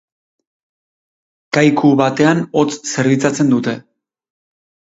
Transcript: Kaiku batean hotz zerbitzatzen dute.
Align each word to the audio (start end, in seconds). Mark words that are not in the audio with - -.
Kaiku 1.59 1.91
batean 2.01 2.43
hotz 2.61 2.73
zerbitzatzen 2.95 3.55
dute. 3.55 3.79